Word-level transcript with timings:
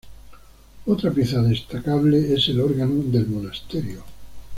Otra 0.87 1.11
pieza 1.11 1.43
destacable 1.43 2.33
es 2.33 2.49
el 2.49 2.59
órgano 2.59 3.03
del 3.03 3.27
monasterio. 3.27 4.03